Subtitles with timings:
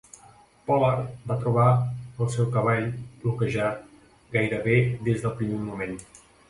[0.69, 1.67] Pollard va trobar
[1.99, 2.89] el seu cavall
[3.25, 3.87] bloquejat
[4.39, 5.99] gairebé des del primer moment.